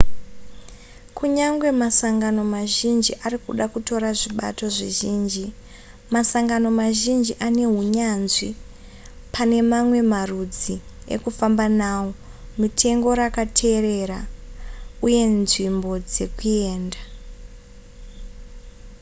kunyangwe 1.17 1.69
masangano 1.81 2.41
mazhinji 2.55 3.13
arikuda 3.25 3.65
kutora 3.73 4.09
zvibato 4.19 4.65
zvizhinji 4.75 5.45
masangano 6.13 6.69
mazhinji 6.81 7.33
anehunyanzvi 7.47 8.49
pane 9.33 9.57
mamwe 9.71 9.99
marudzi 10.11 10.75
ekufamba 11.15 11.65
nawo 11.79 12.09
mitengo 12.61 13.09
rakaterera 13.19 14.19
uye 15.05 15.23
nzvimbo 15.37 15.91
dzekuenda 16.09 17.01